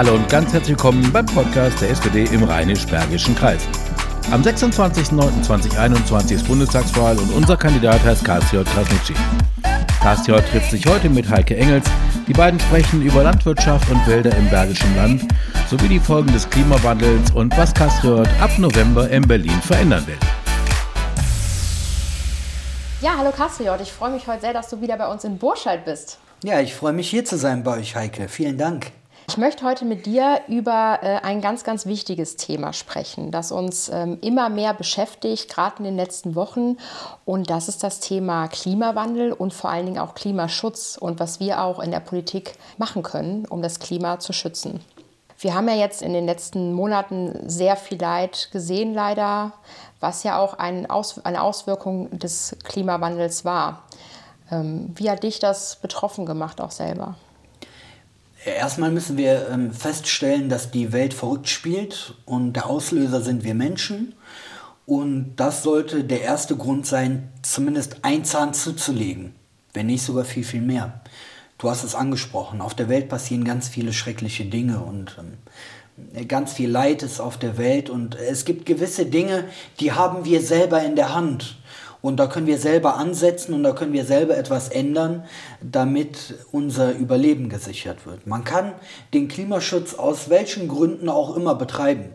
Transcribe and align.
Hallo 0.00 0.14
und 0.14 0.30
ganz 0.30 0.50
herzlich 0.54 0.78
willkommen 0.78 1.12
beim 1.12 1.26
Podcast 1.26 1.82
der 1.82 1.90
SPD 1.90 2.24
im 2.32 2.42
Rheinisch-Bergischen 2.42 3.34
Kreis. 3.34 3.68
Am 4.30 4.40
26.09.2021 4.40 6.36
ist 6.36 6.46
Bundestagswahl 6.46 7.18
und 7.18 7.30
unser 7.34 7.54
Kandidat 7.54 8.02
heißt 8.02 8.24
Kassiot 8.24 8.66
Krasnitschi. 8.68 9.12
Kassiot 10.00 10.42
trifft 10.46 10.70
sich 10.70 10.86
heute 10.86 11.10
mit 11.10 11.28
Heike 11.28 11.54
Engels. 11.54 11.84
Die 12.26 12.32
beiden 12.32 12.58
sprechen 12.58 13.02
über 13.02 13.24
Landwirtschaft 13.24 13.90
und 13.90 14.06
Wälder 14.06 14.34
im 14.38 14.48
Bergischen 14.48 14.96
Land 14.96 15.26
sowie 15.68 15.88
die 15.88 16.00
Folgen 16.00 16.32
des 16.32 16.48
Klimawandels 16.48 17.32
und 17.32 17.54
was 17.58 17.74
Kassiot 17.74 18.26
ab 18.40 18.52
November 18.56 19.06
in 19.10 19.28
Berlin 19.28 19.60
verändern 19.60 20.06
will. 20.06 20.18
Ja, 23.02 23.18
hallo 23.18 23.32
Kastriot, 23.32 23.82
ich 23.82 23.92
freue 23.92 24.12
mich 24.12 24.26
heute 24.26 24.40
sehr, 24.40 24.54
dass 24.54 24.70
du 24.70 24.80
wieder 24.80 24.96
bei 24.96 25.08
uns 25.08 25.24
in 25.24 25.36
Burscheid 25.36 25.84
bist. 25.84 26.16
Ja, 26.42 26.58
ich 26.58 26.74
freue 26.74 26.94
mich 26.94 27.10
hier 27.10 27.26
zu 27.26 27.36
sein 27.36 27.62
bei 27.62 27.76
euch, 27.76 27.94
Heike. 27.94 28.30
Vielen 28.30 28.56
Dank. 28.56 28.92
Ich 29.30 29.36
möchte 29.36 29.64
heute 29.64 29.84
mit 29.84 30.06
dir 30.06 30.40
über 30.48 30.98
äh, 31.02 31.18
ein 31.22 31.40
ganz, 31.40 31.62
ganz 31.62 31.86
wichtiges 31.86 32.34
Thema 32.34 32.72
sprechen, 32.72 33.30
das 33.30 33.52
uns 33.52 33.88
ähm, 33.88 34.18
immer 34.22 34.48
mehr 34.48 34.74
beschäftigt, 34.74 35.48
gerade 35.48 35.76
in 35.78 35.84
den 35.84 35.94
letzten 35.94 36.34
Wochen. 36.34 36.78
Und 37.24 37.48
das 37.48 37.68
ist 37.68 37.84
das 37.84 38.00
Thema 38.00 38.48
Klimawandel 38.48 39.32
und 39.32 39.54
vor 39.54 39.70
allen 39.70 39.86
Dingen 39.86 40.00
auch 40.00 40.16
Klimaschutz 40.16 40.98
und 41.00 41.20
was 41.20 41.38
wir 41.38 41.62
auch 41.62 41.78
in 41.78 41.92
der 41.92 42.00
Politik 42.00 42.54
machen 42.76 43.04
können, 43.04 43.46
um 43.46 43.62
das 43.62 43.78
Klima 43.78 44.18
zu 44.18 44.32
schützen. 44.32 44.80
Wir 45.38 45.54
haben 45.54 45.68
ja 45.68 45.76
jetzt 45.76 46.02
in 46.02 46.12
den 46.12 46.26
letzten 46.26 46.72
Monaten 46.72 47.48
sehr 47.48 47.76
viel 47.76 48.00
Leid 48.00 48.48
gesehen, 48.50 48.94
leider, 48.94 49.52
was 50.00 50.24
ja 50.24 50.40
auch 50.40 50.54
ein 50.54 50.90
Aus 50.90 51.24
eine 51.24 51.40
Auswirkung 51.40 52.10
des 52.18 52.56
Klimawandels 52.64 53.44
war. 53.44 53.84
Ähm, 54.50 54.92
wie 54.96 55.08
hat 55.08 55.22
dich 55.22 55.38
das 55.38 55.76
betroffen 55.76 56.26
gemacht, 56.26 56.60
auch 56.60 56.72
selber? 56.72 57.14
Erstmal 58.44 58.90
müssen 58.90 59.18
wir 59.18 59.48
ähm, 59.50 59.72
feststellen, 59.72 60.48
dass 60.48 60.70
die 60.70 60.92
Welt 60.92 61.12
verrückt 61.12 61.48
spielt 61.48 62.14
und 62.24 62.54
der 62.54 62.66
Auslöser 62.66 63.20
sind 63.20 63.44
wir 63.44 63.54
Menschen. 63.54 64.14
Und 64.86 65.36
das 65.36 65.62
sollte 65.62 66.04
der 66.04 66.22
erste 66.22 66.56
Grund 66.56 66.86
sein, 66.86 67.28
zumindest 67.42 67.98
ein 68.02 68.24
Zahn 68.24 68.54
zuzulegen, 68.54 69.34
wenn 69.74 69.86
nicht 69.86 70.02
sogar 70.02 70.24
viel, 70.24 70.42
viel 70.42 70.62
mehr. 70.62 71.02
Du 71.58 71.68
hast 71.68 71.84
es 71.84 71.94
angesprochen, 71.94 72.62
auf 72.62 72.74
der 72.74 72.88
Welt 72.88 73.10
passieren 73.10 73.44
ganz 73.44 73.68
viele 73.68 73.92
schreckliche 73.92 74.46
Dinge 74.46 74.80
und 74.80 75.18
ähm, 75.18 76.26
ganz 76.26 76.54
viel 76.54 76.70
Leid 76.70 77.02
ist 77.02 77.20
auf 77.20 77.36
der 77.36 77.58
Welt 77.58 77.90
und 77.90 78.14
es 78.14 78.46
gibt 78.46 78.64
gewisse 78.64 79.04
Dinge, 79.04 79.44
die 79.78 79.92
haben 79.92 80.24
wir 80.24 80.40
selber 80.40 80.82
in 80.82 80.96
der 80.96 81.14
Hand. 81.14 81.58
Und 82.02 82.16
da 82.16 82.26
können 82.26 82.46
wir 82.46 82.58
selber 82.58 82.96
ansetzen 82.96 83.52
und 83.52 83.62
da 83.62 83.72
können 83.72 83.92
wir 83.92 84.04
selber 84.04 84.36
etwas 84.36 84.68
ändern, 84.68 85.24
damit 85.60 86.34
unser 86.50 86.92
Überleben 86.92 87.48
gesichert 87.48 88.06
wird. 88.06 88.26
Man 88.26 88.44
kann 88.44 88.72
den 89.12 89.28
Klimaschutz 89.28 89.94
aus 89.94 90.30
welchen 90.30 90.68
Gründen 90.68 91.08
auch 91.08 91.36
immer 91.36 91.54
betreiben. 91.54 92.06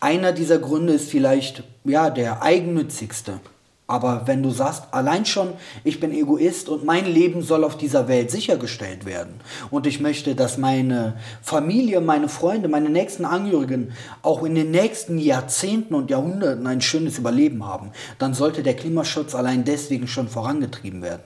Einer 0.00 0.32
dieser 0.32 0.58
Gründe 0.58 0.92
ist 0.92 1.08
vielleicht 1.08 1.62
ja 1.84 2.10
der 2.10 2.42
eigennützigste. 2.42 3.40
Aber 3.86 4.22
wenn 4.24 4.42
du 4.42 4.48
sagst, 4.48 4.84
allein 4.92 5.26
schon, 5.26 5.52
ich 5.84 6.00
bin 6.00 6.10
Egoist 6.10 6.70
und 6.70 6.84
mein 6.84 7.04
Leben 7.04 7.42
soll 7.42 7.64
auf 7.64 7.76
dieser 7.76 8.08
Welt 8.08 8.30
sichergestellt 8.30 9.04
werden 9.04 9.34
und 9.70 9.86
ich 9.86 10.00
möchte, 10.00 10.34
dass 10.34 10.56
meine 10.56 11.18
Familie, 11.42 12.00
meine 12.00 12.30
Freunde, 12.30 12.68
meine 12.68 12.88
nächsten 12.88 13.26
Angehörigen 13.26 13.92
auch 14.22 14.42
in 14.42 14.54
den 14.54 14.70
nächsten 14.70 15.18
Jahrzehnten 15.18 15.94
und 15.94 16.10
Jahrhunderten 16.10 16.66
ein 16.66 16.80
schönes 16.80 17.18
Überleben 17.18 17.66
haben, 17.66 17.90
dann 18.18 18.32
sollte 18.32 18.62
der 18.62 18.74
Klimaschutz 18.74 19.34
allein 19.34 19.64
deswegen 19.64 20.08
schon 20.08 20.28
vorangetrieben 20.28 21.02
werden, 21.02 21.22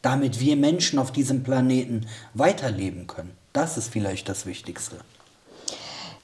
damit 0.00 0.40
wir 0.40 0.56
Menschen 0.56 0.98
auf 0.98 1.12
diesem 1.12 1.42
Planeten 1.42 2.06
weiterleben 2.32 3.06
können. 3.06 3.32
Das 3.52 3.76
ist 3.76 3.92
vielleicht 3.92 4.30
das 4.30 4.46
Wichtigste. 4.46 4.96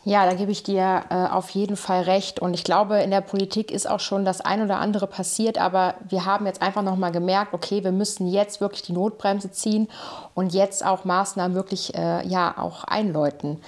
Ja, 0.07 0.27
da 0.27 0.35
gebe 0.35 0.53
ich 0.53 0.63
dir 0.63 1.05
äh, 1.09 1.15
auf 1.15 1.49
jeden 1.51 1.77
Fall 1.77 2.03
recht. 2.03 2.39
Und 2.39 2.53
ich 2.53 2.63
glaube, 2.63 2.99
in 2.99 3.11
der 3.11 3.23
Politik 3.23 3.71
ist 3.71 3.89
auch 3.89 4.01
schon 4.01 4.27
das 4.27 4.43
ein 4.43 4.63
oder 4.63 4.77
andere 4.77 5.07
passiert. 5.07 5.57
Aber 5.57 5.95
wir 6.07 6.27
haben 6.27 6.45
jetzt 6.45 6.61
einfach 6.61 6.83
nochmal 6.83 7.11
gemerkt, 7.11 7.55
okay, 7.55 7.83
wir 7.83 7.93
müssen 7.93 8.27
jetzt 8.27 8.61
wirklich 8.61 8.83
die 8.83 8.93
Notbremse 8.93 9.51
ziehen 9.51 9.89
und 10.35 10.53
jetzt 10.53 10.85
auch 10.85 11.07
Maßnahmen 11.07 11.55
wirklich 11.55 11.95
äh, 11.95 12.27
ja, 12.27 12.55
auch 12.59 12.85
einläuten. 12.85 13.61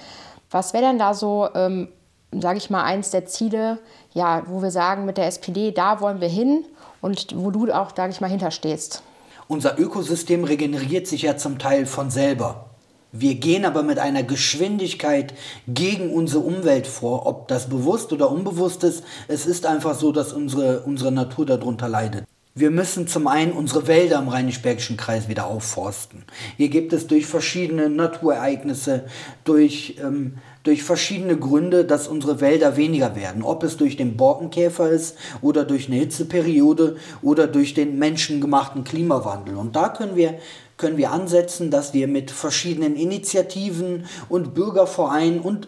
Was 0.51 0.73
wäre 0.73 0.83
denn 0.83 0.99
da 0.99 1.15
so, 1.15 1.49
ähm, 1.55 1.87
sage 2.31 2.59
ich 2.59 2.69
mal, 2.69 2.83
eins 2.83 3.09
der 3.09 3.25
Ziele, 3.25 3.79
ja, 4.13 4.43
wo 4.45 4.61
wir 4.61 4.71
sagen, 4.71 5.05
mit 5.05 5.17
der 5.17 5.25
SPD, 5.25 5.71
da 5.71 6.01
wollen 6.01 6.21
wir 6.21 6.29
hin 6.29 6.65
und 7.01 7.35
wo 7.35 7.49
du 7.49 7.71
auch, 7.71 7.95
sage 7.95 8.11
ich 8.11 8.21
mal, 8.21 8.29
hinterstehst? 8.29 9.01
Unser 9.47 9.79
Ökosystem 9.79 10.43
regeneriert 10.43 11.07
sich 11.07 11.23
ja 11.23 11.35
zum 11.35 11.57
Teil 11.57 11.87
von 11.87 12.11
selber. 12.11 12.65
Wir 13.11 13.35
gehen 13.35 13.65
aber 13.65 13.83
mit 13.83 13.99
einer 13.99 14.23
Geschwindigkeit 14.23 15.33
gegen 15.67 16.11
unsere 16.11 16.41
Umwelt 16.41 16.87
vor, 16.87 17.25
ob 17.25 17.47
das 17.47 17.69
bewusst 17.69 18.11
oder 18.11 18.29
unbewusst 18.29 18.83
ist. 18.83 19.03
Es 19.27 19.45
ist 19.45 19.65
einfach 19.65 19.95
so, 19.95 20.11
dass 20.11 20.33
unsere, 20.33 20.81
unsere 20.81 21.11
Natur 21.11 21.45
darunter 21.45 21.87
leidet. 21.87 22.25
Wir 22.53 22.71
müssen 22.71 23.07
zum 23.07 23.27
einen 23.27 23.51
unsere 23.51 23.85
Wälder 23.85 24.17
im 24.17 24.29
Rheinisch-Bergischen 24.29 24.97
Kreis 24.97 25.29
wieder 25.29 25.45
aufforsten. 25.45 26.23
Hier 26.57 26.69
gibt 26.69 26.91
es 26.91 27.05
durch 27.05 27.27
verschiedene 27.27 27.87
Naturereignisse, 27.87 29.05
durch, 29.43 29.97
ähm, 30.01 30.39
durch 30.63 30.81
verschiedene 30.81 31.37
Gründe, 31.37 31.85
dass 31.85 32.07
unsere 32.07 32.41
Wälder 32.41 32.75
weniger 32.75 33.15
werden. 33.15 33.43
Ob 33.43 33.61
es 33.63 33.77
durch 33.77 33.95
den 33.95 34.17
Borkenkäfer 34.17 34.89
ist 34.89 35.17
oder 35.41 35.65
durch 35.65 35.85
eine 35.85 35.97
Hitzeperiode 35.97 36.97
oder 37.21 37.45
durch 37.45 37.75
den 37.75 37.99
menschengemachten 37.99 38.83
Klimawandel. 38.83 39.55
Und 39.55 39.75
da 39.75 39.89
können 39.89 40.15
wir 40.15 40.39
können 40.77 40.97
wir 40.97 41.11
ansetzen, 41.11 41.71
dass 41.71 41.93
wir 41.93 42.07
mit 42.07 42.31
verschiedenen 42.31 42.95
Initiativen 42.95 44.05
und 44.29 44.53
Bürgervereinen 44.53 45.41
und 45.41 45.67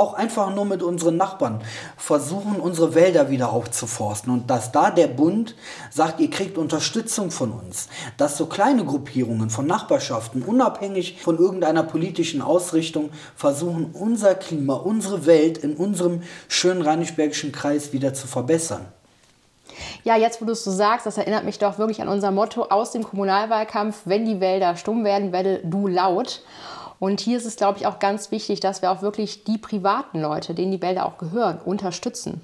auch 0.00 0.14
einfach 0.14 0.54
nur 0.54 0.64
mit 0.64 0.82
unseren 0.82 1.18
Nachbarn 1.18 1.60
versuchen, 1.98 2.56
unsere 2.58 2.94
Wälder 2.94 3.28
wieder 3.28 3.52
aufzuforsten. 3.52 4.32
Und 4.32 4.48
dass 4.48 4.72
da 4.72 4.90
der 4.90 5.08
Bund 5.08 5.54
sagt, 5.90 6.20
ihr 6.20 6.30
kriegt 6.30 6.56
Unterstützung 6.56 7.30
von 7.30 7.52
uns. 7.52 7.88
Dass 8.16 8.38
so 8.38 8.46
kleine 8.46 8.84
Gruppierungen 8.84 9.50
von 9.50 9.66
Nachbarschaften, 9.66 10.42
unabhängig 10.42 11.20
von 11.22 11.38
irgendeiner 11.38 11.82
politischen 11.82 12.40
Ausrichtung, 12.40 13.10
versuchen, 13.36 13.90
unser 13.92 14.34
Klima, 14.34 14.74
unsere 14.74 15.26
Welt 15.26 15.58
in 15.58 15.76
unserem 15.76 16.22
schönen 16.48 16.80
Rheinisch-Bergischen 16.80 17.52
Kreis 17.52 17.92
wieder 17.92 18.14
zu 18.14 18.26
verbessern. 18.26 18.86
Ja, 20.04 20.16
jetzt 20.16 20.40
wo 20.40 20.44
du 20.44 20.52
es 20.52 20.64
so 20.64 20.70
sagst, 20.70 21.06
das 21.06 21.18
erinnert 21.18 21.44
mich 21.44 21.58
doch 21.58 21.78
wirklich 21.78 22.00
an 22.02 22.08
unser 22.08 22.30
Motto 22.30 22.64
aus 22.64 22.92
dem 22.92 23.02
Kommunalwahlkampf, 23.02 24.02
wenn 24.04 24.24
die 24.24 24.40
Wälder 24.40 24.76
stumm 24.76 25.04
werden, 25.04 25.32
werde 25.32 25.60
du 25.64 25.86
laut. 25.86 26.42
Und 26.98 27.20
hier 27.20 27.38
ist 27.38 27.46
es, 27.46 27.56
glaube 27.56 27.78
ich, 27.78 27.86
auch 27.86 27.98
ganz 27.98 28.30
wichtig, 28.30 28.60
dass 28.60 28.82
wir 28.82 28.90
auch 28.90 29.02
wirklich 29.02 29.44
die 29.44 29.58
privaten 29.58 30.20
Leute, 30.20 30.54
denen 30.54 30.70
die 30.70 30.82
Wälder 30.82 31.06
auch 31.06 31.16
gehören, 31.16 31.58
unterstützen. 31.64 32.42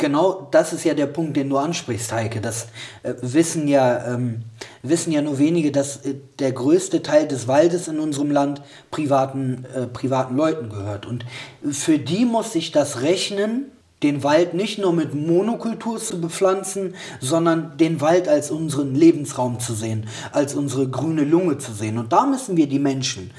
Genau 0.00 0.48
das 0.50 0.72
ist 0.72 0.84
ja 0.84 0.94
der 0.94 1.06
Punkt, 1.06 1.36
den 1.36 1.50
du 1.50 1.58
ansprichst, 1.58 2.10
Heike. 2.10 2.40
Das 2.40 2.68
äh, 3.02 3.12
wissen, 3.20 3.68
ja, 3.68 4.14
ähm, 4.14 4.42
wissen 4.82 5.12
ja 5.12 5.20
nur 5.20 5.38
wenige, 5.38 5.72
dass 5.72 6.06
äh, 6.06 6.14
der 6.38 6.52
größte 6.52 7.02
Teil 7.02 7.28
des 7.28 7.48
Waldes 7.48 7.86
in 7.86 8.00
unserem 8.00 8.30
Land 8.30 8.62
privaten, 8.90 9.66
äh, 9.74 9.86
privaten 9.86 10.36
Leuten 10.36 10.70
gehört. 10.70 11.04
Und 11.04 11.26
für 11.72 11.98
die 11.98 12.24
muss 12.24 12.52
sich 12.52 12.72
das 12.72 13.02
rechnen, 13.02 13.70
den 14.02 14.22
Wald 14.22 14.54
nicht 14.54 14.78
nur 14.78 14.92
mit 14.92 15.14
Monokultur 15.14 15.98
zu 15.98 16.20
bepflanzen, 16.20 16.94
sondern 17.20 17.76
den 17.76 18.00
Wald 18.00 18.28
als 18.28 18.50
unseren 18.50 18.94
Lebensraum 18.94 19.60
zu 19.60 19.74
sehen, 19.74 20.08
als 20.32 20.54
unsere 20.54 20.88
grüne 20.88 21.24
Lunge 21.24 21.58
zu 21.58 21.72
sehen. 21.72 21.98
Und 21.98 22.12
da 22.12 22.24
müssen 22.24 22.56
wir 22.56 22.66
die 22.66 22.78
Menschen, 22.78 23.30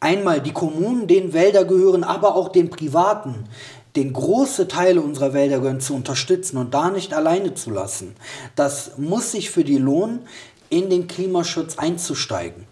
einmal 0.00 0.40
die 0.40 0.52
Kommunen, 0.52 1.06
denen 1.06 1.32
Wälder 1.32 1.64
gehören, 1.64 2.04
aber 2.04 2.36
auch 2.36 2.48
den 2.48 2.70
Privaten, 2.70 3.44
den 3.96 4.12
große 4.12 4.68
Teile 4.68 5.00
unserer 5.00 5.32
Wälder 5.32 5.58
gehören, 5.58 5.80
zu 5.80 5.94
unterstützen 5.94 6.58
und 6.58 6.74
da 6.74 6.90
nicht 6.90 7.14
alleine 7.14 7.54
zu 7.54 7.70
lassen. 7.70 8.14
Das 8.54 8.98
muss 8.98 9.32
sich 9.32 9.50
für 9.50 9.64
die 9.64 9.78
lohnen, 9.78 10.20
in 10.68 10.90
den 10.90 11.06
Klimaschutz 11.06 11.78
einzusteigen. 11.78 12.66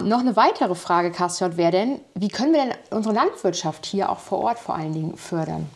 Noch 0.00 0.20
eine 0.20 0.36
weitere 0.36 0.74
Frage, 0.74 1.12
Kassiot, 1.12 1.56
wäre 1.56 1.70
denn, 1.70 2.00
wie 2.14 2.28
können 2.28 2.52
wir 2.52 2.64
denn 2.64 2.74
unsere 2.90 3.14
Landwirtschaft 3.14 3.86
hier 3.86 4.10
auch 4.10 4.18
vor 4.18 4.40
Ort 4.40 4.58
vor 4.58 4.74
allen 4.74 4.92
Dingen 4.92 5.16
fördern? 5.16 5.68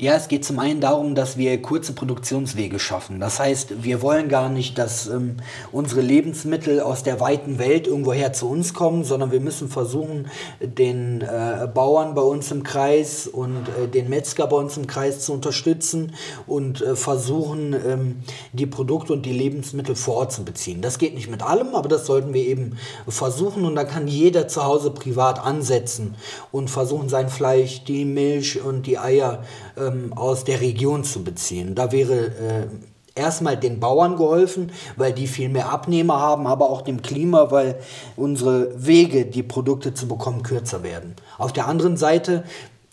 Ja, 0.00 0.14
es 0.16 0.26
geht 0.26 0.44
zum 0.44 0.58
einen 0.58 0.80
darum, 0.80 1.14
dass 1.14 1.38
wir 1.38 1.62
kurze 1.62 1.92
Produktionswege 1.92 2.80
schaffen. 2.80 3.20
Das 3.20 3.38
heißt, 3.38 3.84
wir 3.84 4.02
wollen 4.02 4.28
gar 4.28 4.48
nicht, 4.48 4.76
dass 4.76 5.06
ähm, 5.06 5.36
unsere 5.70 6.00
Lebensmittel 6.00 6.80
aus 6.80 7.04
der 7.04 7.20
weiten 7.20 7.60
Welt 7.60 7.86
irgendwoher 7.86 8.32
zu 8.32 8.50
uns 8.50 8.74
kommen, 8.74 9.04
sondern 9.04 9.30
wir 9.30 9.38
müssen 9.38 9.68
versuchen, 9.68 10.26
den 10.60 11.20
äh, 11.20 11.68
Bauern 11.72 12.16
bei 12.16 12.22
uns 12.22 12.50
im 12.50 12.64
Kreis 12.64 13.28
und 13.28 13.68
äh, 13.68 13.86
den 13.86 14.08
Metzger 14.08 14.48
bei 14.48 14.56
uns 14.56 14.76
im 14.76 14.88
Kreis 14.88 15.20
zu 15.20 15.32
unterstützen 15.32 16.16
und 16.48 16.82
äh, 16.82 16.96
versuchen, 16.96 17.72
ähm, 17.72 18.16
die 18.52 18.66
Produkte 18.66 19.12
und 19.12 19.24
die 19.24 19.32
Lebensmittel 19.32 19.94
vor 19.94 20.16
Ort 20.16 20.32
zu 20.32 20.44
beziehen. 20.44 20.80
Das 20.80 20.98
geht 20.98 21.14
nicht 21.14 21.30
mit 21.30 21.44
allem, 21.44 21.76
aber 21.76 21.88
das 21.88 22.04
sollten 22.04 22.34
wir 22.34 22.44
eben 22.44 22.78
versuchen 23.06 23.64
und 23.64 23.76
da 23.76 23.84
kann 23.84 24.08
jeder 24.08 24.48
zu 24.48 24.64
Hause 24.64 24.90
privat 24.90 25.38
ansetzen 25.38 26.16
und 26.50 26.68
versuchen, 26.68 27.08
sein 27.08 27.28
Fleisch, 27.28 27.84
die 27.84 28.04
Milch 28.04 28.60
und 28.60 28.88
die 28.88 28.98
Eier 28.98 29.44
ähm, 29.86 30.12
aus 30.12 30.44
der 30.44 30.60
Region 30.60 31.04
zu 31.04 31.24
beziehen. 31.24 31.74
Da 31.74 31.92
wäre 31.92 32.26
äh, 32.26 32.66
erstmal 33.14 33.56
den 33.56 33.80
Bauern 33.80 34.16
geholfen, 34.16 34.72
weil 34.96 35.12
die 35.12 35.26
viel 35.26 35.48
mehr 35.48 35.70
Abnehmer 35.70 36.18
haben, 36.20 36.46
aber 36.46 36.70
auch 36.70 36.82
dem 36.82 37.02
Klima, 37.02 37.50
weil 37.50 37.78
unsere 38.16 38.70
Wege, 38.76 39.26
die 39.26 39.42
Produkte 39.42 39.94
zu 39.94 40.08
bekommen, 40.08 40.42
kürzer 40.42 40.82
werden. 40.82 41.14
Auf 41.38 41.52
der 41.52 41.68
anderen 41.68 41.96
Seite 41.96 42.44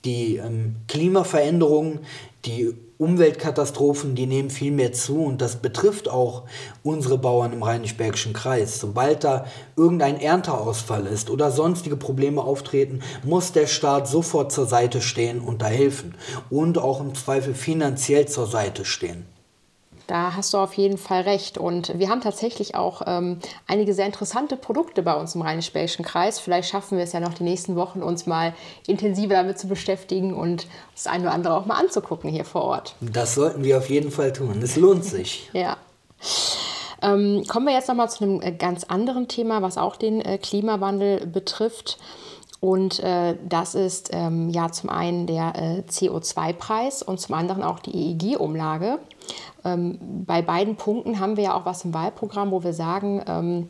die 0.05 0.37
ähm, 0.37 0.77
Klimaveränderungen, 0.87 1.99
die 2.45 2.73
Umweltkatastrophen, 2.97 4.15
die 4.15 4.27
nehmen 4.27 4.49
viel 4.49 4.71
mehr 4.71 4.93
zu 4.93 5.23
und 5.23 5.41
das 5.41 5.55
betrifft 5.55 6.07
auch 6.07 6.43
unsere 6.83 7.17
Bauern 7.17 7.53
im 7.53 7.63
Rheinisch-Bergischen 7.63 8.33
Kreis. 8.33 8.79
Sobald 8.79 9.23
da 9.23 9.45
irgendein 9.75 10.19
Ernteausfall 10.19 11.07
ist 11.07 11.29
oder 11.29 11.51
sonstige 11.51 11.97
Probleme 11.97 12.41
auftreten, 12.41 13.01
muss 13.23 13.51
der 13.51 13.67
Staat 13.67 14.07
sofort 14.07 14.51
zur 14.51 14.65
Seite 14.65 15.01
stehen 15.01 15.39
und 15.39 15.61
da 15.61 15.67
helfen 15.67 16.15
und 16.49 16.77
auch 16.77 17.01
im 17.01 17.15
Zweifel 17.15 17.53
finanziell 17.55 18.27
zur 18.27 18.47
Seite 18.47 18.85
stehen. 18.85 19.25
Da 20.07 20.35
hast 20.35 20.53
du 20.53 20.57
auf 20.57 20.73
jeden 20.73 20.97
Fall 20.97 21.21
recht. 21.21 21.57
Und 21.57 21.97
wir 21.97 22.09
haben 22.09 22.21
tatsächlich 22.21 22.75
auch 22.75 23.01
ähm, 23.05 23.39
einige 23.67 23.93
sehr 23.93 24.05
interessante 24.05 24.57
Produkte 24.57 25.03
bei 25.03 25.13
uns 25.15 25.35
im 25.35 25.41
Rheinisch-Bergischen 25.41 26.03
Kreis. 26.03 26.39
Vielleicht 26.39 26.69
schaffen 26.69 26.97
wir 26.97 27.03
es 27.03 27.13
ja 27.13 27.19
noch 27.19 27.33
die 27.33 27.43
nächsten 27.43 27.75
Wochen, 27.75 28.03
uns 28.03 28.25
mal 28.25 28.53
intensiver 28.87 29.35
damit 29.35 29.59
zu 29.59 29.67
beschäftigen 29.67 30.33
und 30.33 30.67
das 30.93 31.07
eine 31.07 31.23
oder 31.23 31.33
andere 31.33 31.55
auch 31.55 31.65
mal 31.65 31.79
anzugucken 31.79 32.29
hier 32.29 32.45
vor 32.45 32.63
Ort. 32.63 32.95
Das 32.99 33.35
sollten 33.35 33.63
wir 33.63 33.77
auf 33.77 33.89
jeden 33.89 34.11
Fall 34.11 34.33
tun. 34.33 34.61
Es 34.61 34.75
lohnt 34.75 35.05
sich. 35.05 35.49
ja. 35.53 35.77
Ähm, 37.01 37.43
kommen 37.47 37.65
wir 37.65 37.73
jetzt 37.73 37.87
nochmal 37.87 38.09
zu 38.09 38.23
einem 38.23 38.41
äh, 38.41 38.51
ganz 38.51 38.83
anderen 38.83 39.27
Thema, 39.27 39.61
was 39.61 39.77
auch 39.77 39.95
den 39.95 40.21
äh, 40.21 40.37
Klimawandel 40.37 41.25
betrifft. 41.25 41.97
Und 42.61 42.99
äh, 42.99 43.35
das 43.43 43.73
ist 43.73 44.11
ähm, 44.13 44.49
ja 44.49 44.71
zum 44.71 44.91
einen 44.91 45.25
der 45.25 45.53
äh, 45.55 45.83
CO2-Preis 45.89 47.01
und 47.01 47.19
zum 47.19 47.33
anderen 47.33 47.63
auch 47.63 47.79
die 47.79 48.11
EEG-Umlage. 48.11 48.99
Ähm, 49.65 49.97
bei 50.27 50.43
beiden 50.43 50.75
Punkten 50.75 51.19
haben 51.19 51.37
wir 51.37 51.43
ja 51.45 51.55
auch 51.55 51.65
was 51.65 51.83
im 51.85 51.93
Wahlprogramm, 51.93 52.51
wo 52.51 52.63
wir 52.63 52.73
sagen, 52.73 53.23
ähm, 53.27 53.69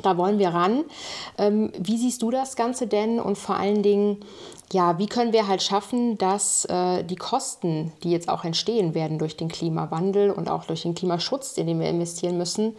da 0.00 0.16
wollen 0.16 0.38
wir 0.38 0.48
ran. 0.48 0.84
Ähm, 1.36 1.72
wie 1.78 1.98
siehst 1.98 2.22
du 2.22 2.30
das 2.30 2.56
Ganze 2.56 2.86
denn? 2.86 3.20
Und 3.20 3.36
vor 3.36 3.56
allen 3.56 3.82
Dingen, 3.82 4.24
ja, 4.72 4.98
wie 4.98 5.06
können 5.06 5.34
wir 5.34 5.46
halt 5.46 5.62
schaffen, 5.62 6.16
dass 6.16 6.64
äh, 6.64 7.04
die 7.04 7.16
Kosten, 7.16 7.92
die 8.02 8.10
jetzt 8.10 8.30
auch 8.30 8.44
entstehen 8.44 8.94
werden 8.94 9.18
durch 9.18 9.36
den 9.36 9.48
Klimawandel 9.48 10.30
und 10.30 10.48
auch 10.48 10.64
durch 10.64 10.82
den 10.82 10.94
Klimaschutz, 10.94 11.58
in 11.58 11.66
den 11.66 11.80
wir 11.80 11.88
investieren 11.90 12.38
müssen, 12.38 12.76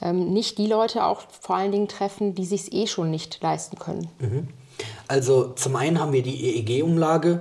ähm, 0.00 0.32
nicht 0.32 0.58
die 0.58 0.66
Leute 0.66 1.04
auch 1.04 1.22
vor 1.40 1.56
allen 1.56 1.72
Dingen 1.72 1.88
treffen, 1.88 2.34
die 2.34 2.44
sich 2.44 2.62
es 2.62 2.72
eh 2.72 2.86
schon 2.86 3.10
nicht 3.10 3.42
leisten 3.42 3.78
können? 3.78 4.08
Mhm. 4.18 4.48
Also 5.08 5.52
zum 5.54 5.76
einen 5.76 6.00
haben 6.00 6.12
wir 6.12 6.22
die 6.22 6.58
EEG-Umlage, 6.58 7.40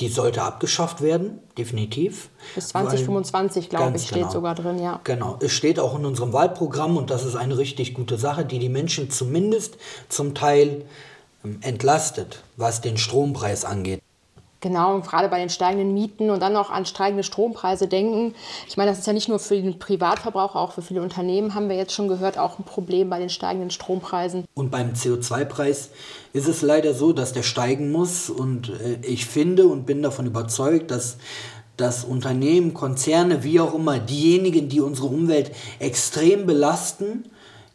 die 0.00 0.08
sollte 0.08 0.42
abgeschafft 0.42 1.00
werden, 1.00 1.38
definitiv. 1.56 2.30
Bis 2.54 2.68
2025, 2.68 3.68
glaube 3.68 3.96
ich, 3.96 4.04
steht 4.04 4.18
genau, 4.18 4.30
sogar 4.30 4.54
drin, 4.54 4.82
ja. 4.82 5.00
Genau, 5.04 5.38
es 5.40 5.52
steht 5.52 5.78
auch 5.78 5.96
in 5.96 6.04
unserem 6.04 6.32
Wahlprogramm 6.32 6.96
und 6.96 7.10
das 7.10 7.24
ist 7.24 7.36
eine 7.36 7.58
richtig 7.58 7.94
gute 7.94 8.16
Sache, 8.16 8.44
die 8.44 8.58
die 8.58 8.68
Menschen 8.68 9.10
zumindest 9.10 9.76
zum 10.08 10.34
Teil 10.34 10.84
ähm, 11.44 11.58
entlastet, 11.60 12.42
was 12.56 12.80
den 12.80 12.96
Strompreis 12.96 13.64
angeht. 13.64 14.01
Genau, 14.62 15.00
gerade 15.00 15.28
bei 15.28 15.40
den 15.40 15.48
steigenden 15.48 15.92
Mieten 15.92 16.30
und 16.30 16.40
dann 16.40 16.52
noch 16.52 16.70
an 16.70 16.86
steigende 16.86 17.24
Strompreise 17.24 17.88
denken. 17.88 18.32
Ich 18.68 18.76
meine, 18.76 18.92
das 18.92 19.00
ist 19.00 19.08
ja 19.08 19.12
nicht 19.12 19.28
nur 19.28 19.40
für 19.40 19.56
den 19.56 19.80
Privatverbraucher, 19.80 20.54
auch 20.54 20.70
für 20.70 20.82
viele 20.82 21.02
Unternehmen 21.02 21.56
haben 21.56 21.68
wir 21.68 21.74
jetzt 21.74 21.92
schon 21.92 22.06
gehört, 22.06 22.38
auch 22.38 22.60
ein 22.60 22.64
Problem 22.64 23.10
bei 23.10 23.18
den 23.18 23.28
steigenden 23.28 23.70
Strompreisen. 23.70 24.44
Und 24.54 24.70
beim 24.70 24.92
CO2-Preis 24.92 25.90
ist 26.32 26.46
es 26.46 26.62
leider 26.62 26.94
so, 26.94 27.12
dass 27.12 27.32
der 27.32 27.42
steigen 27.42 27.90
muss. 27.90 28.30
Und 28.30 28.68
äh, 28.68 28.98
ich 29.02 29.26
finde 29.26 29.66
und 29.66 29.84
bin 29.84 30.00
davon 30.00 30.26
überzeugt, 30.26 30.90
dass 30.92 31.18
dass 31.76 32.04
Unternehmen, 32.04 32.74
Konzerne, 32.74 33.42
wie 33.42 33.58
auch 33.58 33.74
immer, 33.74 33.98
diejenigen, 33.98 34.68
die 34.68 34.80
unsere 34.80 35.08
Umwelt 35.08 35.50
extrem 35.80 36.46
belasten, 36.46 37.24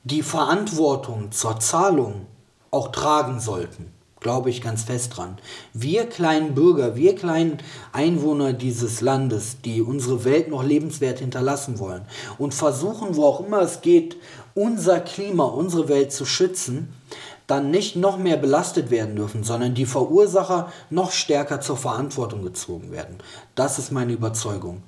die 0.04 0.22
Verantwortung 0.22 1.32
zur 1.32 1.60
Zahlung 1.60 2.28
auch 2.72 2.90
tragen 2.90 3.42
sollten 3.42 3.97
glaube 4.20 4.50
ich 4.50 4.62
ganz 4.62 4.84
fest 4.84 5.18
dran. 5.18 5.38
Wir 5.74 6.06
kleinen 6.06 6.56
Bürger, 6.56 6.96
wir 6.96 7.16
kleinen 7.16 7.58
Einwohner 7.94 8.54
dieses 8.54 9.02
Landes, 9.02 9.58
die 9.64 9.82
unsere 9.82 10.26
Welt 10.26 10.50
noch 10.50 10.64
lebenswert 10.64 11.20
hinterlassen 11.20 11.80
wollen 11.80 12.04
und 12.38 12.54
versuchen, 12.54 13.16
wo 13.16 13.26
auch 13.26 13.46
immer 13.46 13.62
es 13.62 13.82
geht, 13.82 14.18
unser 14.56 15.00
Klima, 15.00 15.44
unsere 15.46 15.88
Welt 15.88 16.12
zu 16.12 16.26
schützen, 16.26 16.94
dann 17.46 17.72
nicht 17.72 17.96
noch 17.96 18.18
mehr 18.18 18.38
belastet 18.38 18.92
werden 18.92 19.16
dürfen, 19.16 19.44
sondern 19.44 19.74
die 19.74 19.86
Verursacher 19.86 20.72
noch 20.90 21.12
stärker 21.12 21.62
zur 21.62 21.78
Verantwortung 21.78 22.44
gezogen 22.44 22.92
werden. 22.92 23.18
Das 23.56 23.80
ist 23.80 23.92
meine 23.92 24.14
Überzeugung. 24.14 24.84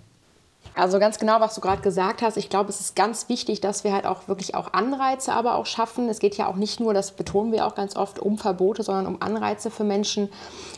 Also 0.76 1.00
ganz 1.00 1.20
genau, 1.20 1.40
was 1.40 1.56
du 1.56 1.62
gerade 1.62 1.82
gesagt 1.82 2.22
hast. 2.22 2.38
Ich 2.38 2.50
glaube, 2.50 2.70
es 2.70 2.80
ist 2.80 2.96
ganz 2.96 3.28
wichtig, 3.30 3.62
dass 3.62 3.84
wir 3.84 3.94
halt 3.94 4.06
auch 4.06 4.28
wirklich 4.28 4.56
auch 4.56 4.74
Anreize 4.74 5.34
aber 5.34 5.56
auch 5.56 5.66
schaffen. 5.66 6.08
Es 6.10 6.20
geht 6.20 6.38
ja 6.38 6.48
auch 6.48 6.56
nicht 6.56 6.80
nur, 6.80 6.94
das 6.94 7.12
betonen 7.12 7.52
wir 7.52 7.66
auch 7.66 7.76
ganz 7.76 7.96
oft, 7.96 8.20
um 8.20 8.38
Verbote, 8.38 8.84
sondern 8.84 9.08
um 9.08 9.22
Anreize 9.22 9.72
für 9.72 9.84
Menschen. 9.84 10.30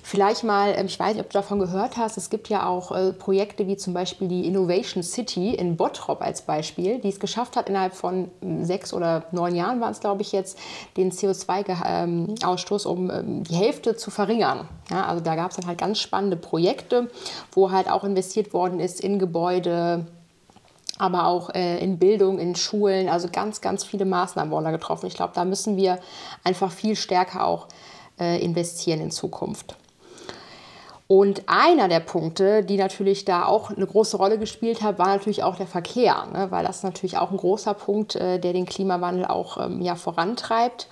Vielleicht 0.03 0.43
mal, 0.43 0.73
ähm, 0.75 0.88
ich 0.88 0.99
weiß 0.99 1.13
nicht, 1.13 1.23
ob 1.23 1.29
du 1.29 1.38
davon 1.38 1.59
gehört 1.59 1.97
hast, 1.97 2.17
es 2.17 2.29
gibt 2.29 2.49
ja 2.49 2.65
auch 2.65 2.91
äh, 2.91 3.13
Projekte 3.13 3.67
wie 3.67 3.77
zum 3.77 3.93
Beispiel 3.93 4.27
die 4.27 4.47
Innovation 4.47 5.03
City 5.03 5.53
in 5.53 5.77
Bottrop 5.77 6.21
als 6.21 6.41
Beispiel, 6.41 6.99
die 6.99 7.09
es 7.09 7.19
geschafft 7.19 7.55
hat, 7.55 7.69
innerhalb 7.69 7.94
von 7.94 8.31
hm, 8.41 8.65
sechs 8.65 8.94
oder 8.94 9.25
neun 9.31 9.55
Jahren 9.55 9.81
waren 9.81 9.91
es, 9.91 9.99
glaube 9.99 10.21
ich, 10.21 10.31
jetzt, 10.31 10.57
den 10.97 11.11
CO2-Ausstoß 11.11 12.87
um 12.87 13.11
ähm, 13.11 13.44
die 13.44 13.55
Hälfte 13.55 13.95
zu 13.95 14.09
verringern. 14.09 14.67
Ja, 14.91 15.05
also 15.05 15.23
da 15.23 15.35
gab 15.35 15.51
es 15.51 15.57
dann 15.57 15.67
halt 15.67 15.79
ganz 15.79 15.99
spannende 15.99 16.35
Projekte, 16.35 17.09
wo 17.53 17.71
halt 17.71 17.89
auch 17.89 18.03
investiert 18.03 18.53
worden 18.53 18.79
ist 18.79 18.99
in 18.99 19.19
Gebäude, 19.19 20.05
aber 20.97 21.27
auch 21.27 21.49
äh, 21.55 21.79
in 21.79 21.97
Bildung, 21.97 22.39
in 22.39 22.55
Schulen. 22.55 23.07
Also 23.07 23.29
ganz, 23.31 23.61
ganz 23.61 23.85
viele 23.85 24.05
Maßnahmen 24.05 24.51
wurden 24.51 24.65
da 24.65 24.71
getroffen. 24.71 25.07
Ich 25.07 25.15
glaube, 25.15 25.31
da 25.33 25.45
müssen 25.45 25.77
wir 25.77 25.99
einfach 26.43 26.71
viel 26.71 26.97
stärker 26.97 27.45
auch 27.47 27.67
äh, 28.19 28.43
investieren 28.43 28.99
in 28.99 29.11
Zukunft. 29.11 29.77
Und 31.07 31.44
einer 31.47 31.89
der 31.89 31.99
Punkte, 31.99 32.63
die 32.63 32.77
natürlich 32.77 33.25
da 33.25 33.45
auch 33.45 33.69
eine 33.69 33.85
große 33.85 34.15
Rolle 34.15 34.37
gespielt 34.37 34.81
hat, 34.81 34.97
war 34.97 35.07
natürlich 35.07 35.44
auch 35.44 35.57
der 35.57 35.67
Verkehr, 35.67 36.25
ne? 36.31 36.51
weil 36.51 36.63
das 36.65 36.83
natürlich 36.83 37.17
auch 37.17 37.31
ein 37.31 37.37
großer 37.37 37.73
Punkt, 37.73 38.15
äh, 38.15 38.39
der 38.39 38.53
den 38.53 38.65
Klimawandel 38.65 39.25
auch 39.25 39.57
ähm, 39.57 39.81
ja, 39.81 39.95
vorantreibt. 39.95 40.87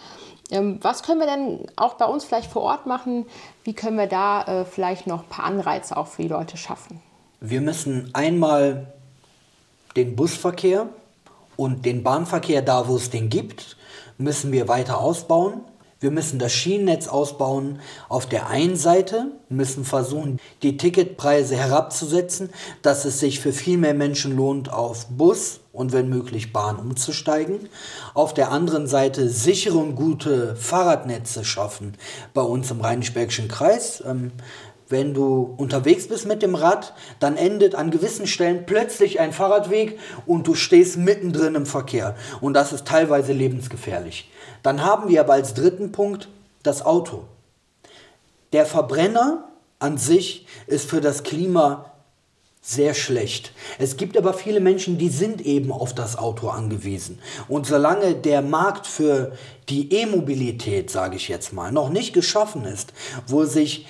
Ähm, 0.51 0.80
was 0.81 1.04
können 1.04 1.19
wir 1.19 1.28
denn 1.28 1.68
auch 1.75 1.96
bei 1.96 2.06
uns 2.06 2.25
vielleicht 2.25 2.51
vor 2.51 2.63
Ort 2.63 2.86
machen? 2.86 3.25
Wie 3.63 3.74
können 3.74 3.98
wir 3.98 4.07
da 4.07 4.44
äh, 4.44 4.66
vielleicht 4.66 5.07
noch 5.07 5.24
ein 5.24 5.30
paar 5.30 5.46
Anreize 5.46 5.96
auch 5.96 6.07
für 6.07 6.24
die 6.24 6.28
Leute 6.28 6.57
schaffen? 6.57 7.01
Wir 7.40 7.62
müssen 7.62 8.10
einmal 8.13 8.88
den 9.96 10.16
Busverkehr 10.16 10.88
und 11.56 11.86
den 11.86 12.04
Bahnverkehr 12.04 12.62
da, 12.62 12.88
wo 12.88 12.96
es 12.96 13.10
den 13.10 13.30
gibt, 13.30 13.78
müssen 14.18 14.52
wir 14.52 14.68
weiter 14.68 15.00
ausbauen. 15.00 15.62
Wir 16.00 16.12
müssen 16.12 16.40
das 16.40 16.54
Schienennetz 16.54 17.09
ausbauen. 17.09 17.81
Auf 18.07 18.26
der 18.26 18.47
einen 18.47 18.78
Seite 18.78 19.31
müssen 19.50 19.83
versuchen, 19.83 20.40
die 20.64 20.78
Ticketpreise 20.78 21.57
herabzusetzen, 21.57 22.50
dass 22.81 23.04
es 23.04 23.19
sich 23.19 23.42
für 23.42 23.52
viel 23.52 23.78
mehr 23.78 23.94
Menschen 23.94 24.35
lohnt, 24.38 24.71
auf 24.71 25.07
Bus 25.07 25.59
und 25.80 25.94
wenn 25.94 26.09
möglich 26.09 26.52
Bahn 26.52 26.76
umzusteigen. 26.76 27.69
Auf 28.14 28.33
der 28.33 28.52
anderen 28.52 28.86
Seite 28.86 29.30
sichere 29.30 29.78
und 29.78 29.95
gute 29.95 30.57
Fahrradnetze 30.57 31.45
schaffen 31.45 31.94
bei 32.33 32.42
uns 32.42 32.69
im 32.69 32.81
Rheinisch-Bergischen 32.81 33.48
Kreis. 33.48 34.04
Ähm, 34.06 34.33
wenn 34.90 35.14
du 35.14 35.54
unterwegs 35.56 36.09
bist 36.09 36.28
mit 36.28 36.42
dem 36.42 36.56
Rad, 36.56 36.94
dann 37.21 37.38
endet 37.38 37.76
an 37.76 37.92
gewissen 37.92 38.28
Stellen 38.28 38.66
plötzlich 38.66 39.21
ein 39.21 39.31
Fahrradweg 39.31 39.98
und 40.26 40.48
du 40.48 40.54
stehst 40.54 40.98
mittendrin 40.98 41.56
im 41.56 41.66
Verkehr. 41.66 42.18
Und 42.42 42.56
das 42.56 42.74
ist 42.74 42.86
teilweise 42.86 43.31
lebensgefährlich. 43.31 44.30
Dann 44.64 44.83
haben 44.83 45.07
wir 45.07 45.21
aber 45.21 45.33
als 45.33 45.54
dritten 45.54 45.94
Punkt 45.94 46.28
das 46.62 46.86
Auto. 46.86 47.24
Der 48.52 48.66
Verbrenner 48.66 49.45
an 49.78 49.98
sich 49.98 50.45
ist 50.68 50.90
für 50.90 51.00
das 51.00 51.24
Klima 51.24 51.90
sehr 52.61 52.94
schlecht. 52.94 53.54
Es 53.78 53.97
gibt 53.97 54.18
aber 54.18 54.33
viele 54.33 54.59
Menschen, 54.59 54.97
die 54.97 55.09
sind 55.09 55.42
eben 55.42 55.71
auf 55.71 55.94
das 55.94 56.18
Auto 56.18 56.49
angewiesen. 56.49 57.19
Und 57.47 57.66
solange 57.66 58.16
der 58.16 58.42
Markt 58.42 58.85
für 58.85 59.31
die 59.69 59.94
E-Mobilität, 59.94 60.89
sage 60.89 61.16
ich 61.16 61.30
jetzt 61.30 61.54
mal, 61.54 61.71
noch 61.71 61.89
nicht 61.89 62.13
geschaffen 62.13 62.66
ist, 62.66 62.94
wo 63.28 63.45
sich 63.45 63.87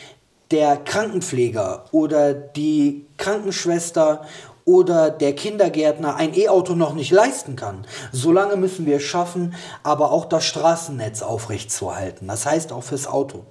der 0.52 0.78
Krankenpfleger 0.78 1.86
oder 1.92 2.34
die 2.34 3.06
Krankenschwester 3.18 4.26
oder 4.66 5.10
der 5.10 5.34
Kindergärtner 5.34 6.16
ein 6.16 6.38
E-Auto 6.38 6.76
noch 6.76 6.94
nicht 6.94 7.12
leisten 7.12 7.56
kann. 7.56 7.88
Solange 8.12 8.56
müssen 8.56 8.86
wir 8.86 8.98
es 8.98 9.04
schaffen, 9.04 9.56
aber 9.82 10.12
auch 10.12 10.26
das 10.26 10.46
Straßennetz 10.46 11.24
aufrechtzuerhalten. 11.24 12.28
Das 12.28 12.46
heißt 12.46 12.72
auch 12.72 12.84
fürs 12.84 13.08
Auto. 13.08 13.46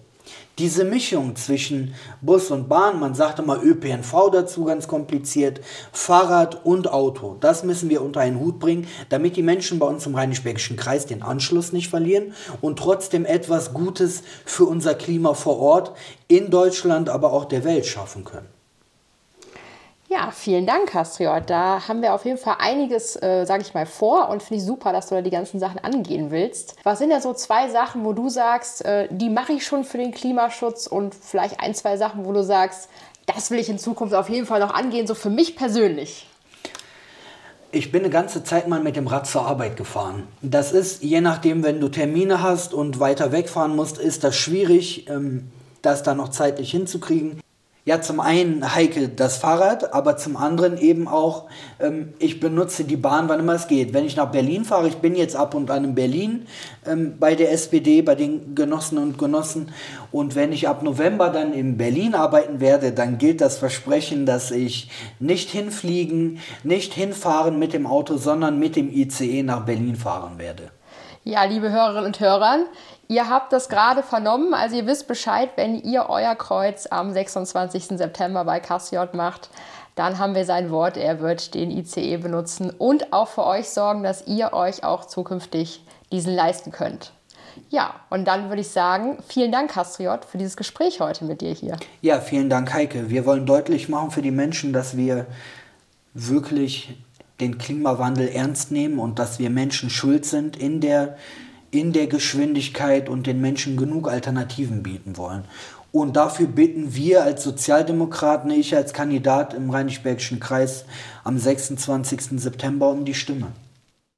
Diese 0.59 0.85
Mischung 0.85 1.37
zwischen 1.37 1.95
Bus 2.21 2.51
und 2.51 2.69
Bahn, 2.69 2.99
man 2.99 3.15
sagt 3.15 3.39
immer 3.39 3.63
ÖPNV 3.63 4.31
dazu 4.33 4.65
ganz 4.65 4.89
kompliziert, 4.89 5.61
Fahrrad 5.93 6.65
und 6.65 6.91
Auto, 6.91 7.37
das 7.39 7.63
müssen 7.63 7.89
wir 7.91 8.03
unter 8.03 8.19
einen 8.19 8.41
Hut 8.41 8.59
bringen, 8.59 8.89
damit 9.09 9.37
die 9.37 9.45
Menschen 9.45 9.79
bei 9.79 9.87
uns 9.87 10.05
im 10.07 10.17
Rheinisch-Bergischen 10.17 10.77
Kreis 10.77 11.07
den 11.07 11.23
Anschluss 11.23 11.73
nicht 11.73 11.89
verlieren 11.89 12.33
und 12.61 12.77
trotzdem 12.77 13.25
etwas 13.25 13.73
Gutes 13.73 14.25
für 14.45 14.65
unser 14.65 14.97
Klima 14.97 15.35
vor 15.35 15.61
Ort 15.61 15.93
in 16.27 16.51
Deutschland, 16.51 17.09
aber 17.09 17.33
auch 17.33 17.45
der 17.45 17.63
Welt 17.63 17.87
schaffen 17.87 18.25
können. 18.25 18.58
Ja, 20.11 20.31
vielen 20.31 20.65
Dank, 20.65 20.89
Kastriot. 20.89 21.51
Da 21.51 21.87
haben 21.87 22.01
wir 22.01 22.15
auf 22.15 22.25
jeden 22.25 22.39
Fall 22.39 22.57
einiges, 22.61 23.15
äh, 23.17 23.45
sage 23.45 23.63
ich 23.63 23.75
mal, 23.75 23.85
vor 23.85 24.31
und 24.31 24.43
finde 24.43 24.63
ich 24.63 24.67
super, 24.67 24.91
dass 24.91 25.09
du 25.09 25.17
da 25.17 25.21
die 25.21 25.29
ganzen 25.29 25.61
Sachen 25.61 25.79
angehen 25.85 26.31
willst. 26.31 26.77
Was 26.83 26.99
sind 26.99 27.11
ja 27.11 27.21
so 27.21 27.35
zwei 27.35 27.69
Sachen, 27.69 28.07
wo 28.07 28.15
du 28.15 28.31
sagst, 28.31 28.87
äh, 28.87 29.09
die 29.11 29.29
mache 29.29 29.53
ich 29.53 29.67
schon 29.67 29.85
für 29.85 29.99
den 29.99 30.13
Klimaschutz 30.13 30.87
und 30.87 31.15
vielleicht 31.15 31.61
ein, 31.61 31.75
zwei 31.75 31.99
Sachen, 31.99 32.25
wo 32.25 32.33
du 32.33 32.43
sagst, 32.43 32.89
das 33.27 33.51
will 33.51 33.59
ich 33.59 33.69
in 33.69 33.79
Zukunft 33.79 34.15
auf 34.15 34.31
jeden 34.31 34.47
Fall 34.47 34.61
noch 34.61 34.73
angehen, 34.73 35.07
so 35.07 35.15
für 35.15 35.29
mich 35.29 35.57
persönlich? 35.57 36.27
Ich 37.71 37.93
bin 37.93 38.01
eine 38.01 38.11
ganze 38.11 38.43
Zeit 38.43 38.67
mal 38.67 38.81
mit 38.81 38.97
dem 38.97 39.09
Rad 39.09 39.27
zur 39.27 39.43
Arbeit 39.43 39.77
gefahren. 39.77 40.27
Das 40.41 40.73
ist, 40.73 41.03
je 41.03 41.21
nachdem, 41.21 41.63
wenn 41.63 41.81
du 41.83 41.91
Termine 41.91 42.43
hast 42.43 42.73
und 42.73 42.99
weiter 42.99 43.31
wegfahren 43.31 43.77
musst, 43.77 43.99
ist 43.99 44.25
das 44.25 44.35
schwierig, 44.37 45.07
ähm, 45.11 45.51
das 45.83 46.03
da 46.03 46.15
noch 46.15 46.31
zeitlich 46.31 46.71
hinzukriegen. 46.71 47.43
Ja, 47.89 48.03
zum 48.03 48.21
einen 48.21 48.75
Heike 48.75 49.09
das 49.09 49.39
Fahrrad, 49.39 49.95
aber 49.95 50.19
zum 50.19 50.37
anderen 50.37 50.77
eben 50.77 51.09
auch, 51.09 51.47
ähm, 51.81 52.13
ich 52.19 52.39
benutze 52.39 52.85
die 52.85 52.99
Bahn, 52.99 53.31
wann 53.31 53.41
immer 53.41 53.55
es 53.55 53.67
geht. 53.67 53.95
Wenn 53.95 54.05
ich 54.05 54.15
nach 54.15 54.31
Berlin 54.31 54.67
fahre, 54.67 54.89
ich 54.89 54.97
bin 54.97 55.17
jetzt 55.17 55.35
ab 55.35 55.55
und 55.55 55.71
an 55.71 55.85
in 55.85 55.95
Berlin 55.95 56.45
ähm, 56.87 57.15
bei 57.19 57.35
der 57.35 57.51
SPD, 57.51 58.03
bei 58.03 58.15
den 58.15 58.55
Genossen 58.55 58.99
und 58.99 59.17
Genossen. 59.17 59.73
Und 60.13 60.35
wenn 60.35 60.53
ich 60.53 60.69
ab 60.69 60.83
November 60.83 61.31
dann 61.31 61.55
in 61.55 61.79
Berlin 61.79 62.15
arbeiten 62.15 62.61
werde, 62.61 62.93
dann 62.93 63.17
gilt 63.17 63.41
das 63.41 63.57
Versprechen, 63.57 64.27
dass 64.27 64.51
ich 64.51 64.91
nicht 65.19 65.49
hinfliegen, 65.49 66.41
nicht 66.65 66.93
hinfahren 66.93 67.59
mit 67.59 67.73
dem 67.73 67.87
Auto, 67.87 68.19
sondern 68.19 68.59
mit 68.59 68.77
dem 68.77 68.93
ICE 68.93 69.43
nach 69.45 69.65
Berlin 69.65 69.97
fahren 69.97 70.37
werde. 70.37 70.65
Ja, 71.29 71.45
liebe 71.45 71.71
Hörerinnen 71.71 72.07
und 72.07 72.21
Hörer, 72.21 72.61
Ihr 73.07 73.29
habt 73.29 73.53
das 73.53 73.69
gerade 73.69 74.03
vernommen, 74.03 74.55
also 74.55 74.77
ihr 74.77 74.87
wisst 74.87 75.09
Bescheid, 75.09 75.51
wenn 75.57 75.79
ihr 75.79 76.07
euer 76.09 76.35
Kreuz 76.35 76.87
am 76.91 77.13
26. 77.13 77.99
September 77.99 78.47
bei 78.47 78.61
Cassiot 78.61 79.13
macht, 79.13 79.51
dann 79.95 80.19
haben 80.19 80.35
wir 80.35 80.47
sein 80.47 80.71
Wort, 80.71 80.97
er 80.97 81.21
wird 81.21 81.53
den 81.53 81.71
ICE 81.71 82.17
benutzen 82.17 82.71
und 82.71 83.13
auch 83.13 83.29
für 83.29 83.45
euch 83.45 83.69
sorgen, 83.69 84.03
dass 84.03 84.27
ihr 84.27 84.55
euch 84.55 84.85
auch 84.85 85.05
zukünftig 85.05 85.85
diesen 86.11 86.35
leisten 86.35 86.73
könnt. 86.73 87.13
Ja, 87.69 87.95
und 88.09 88.25
dann 88.25 88.49
würde 88.49 88.63
ich 88.63 88.71
sagen, 88.71 89.19
vielen 89.29 89.53
Dank, 89.53 89.71
Castriot, 89.73 90.25
für 90.25 90.39
dieses 90.39 90.57
Gespräch 90.57 91.01
heute 91.01 91.27
mit 91.27 91.43
dir 91.43 91.53
hier. 91.53 91.77
Ja, 92.01 92.23
vielen 92.23 92.49
Dank, 92.49 92.73
Heike. 92.73 93.11
Wir 93.11 93.27
wollen 93.27 93.45
deutlich 93.45 93.91
machen 93.91 94.13
für 94.13 94.23
die 94.23 94.31
Menschen, 94.31 94.73
dass 94.73 94.97
wir 94.97 95.27
wirklich 96.15 96.97
den 97.41 97.59
Klimawandel 97.59 98.29
ernst 98.29 98.73
nehmen 98.73 98.99
und 98.99 99.19
dass 99.19 99.39
wir 99.39 99.51
Menschen 99.51 99.91
schuld 99.91 100.25
sind 100.25 100.57
in 100.57 100.81
der 100.81 101.17
in 101.71 101.93
der 101.93 102.07
Geschwindigkeit 102.07 103.11
und 103.11 103.27
den 103.27 103.43
Menschen 103.43 103.77
genug 103.77 104.09
Alternativen 104.09 104.83
bieten 104.83 105.19
wollen. 105.19 105.45
Und 105.93 106.17
dafür 106.17 106.47
bitten 106.47 106.95
wir 106.95 107.25
als 107.25 107.43
Sozialdemokraten, 107.43 108.51
ich 108.51 108.75
als 108.75 108.93
Kandidat 108.93 109.55
im 109.55 109.71
Rheinisch-Bergischen 109.71 110.41
Kreis 110.41 110.85
am 111.25 111.39
26. 111.39 112.41
September 112.41 112.89
um 112.89 113.05
die 113.05 113.15
Stimme. 113.15 113.49